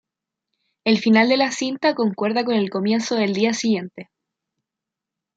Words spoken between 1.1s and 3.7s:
de la cinta concuerda con el comienzo del día